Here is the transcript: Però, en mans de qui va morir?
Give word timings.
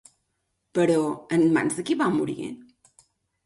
Però, 0.77 1.03
en 1.39 1.47
mans 1.59 1.79
de 1.81 1.87
qui 1.91 2.01
va 2.03 2.11
morir? 2.19 2.41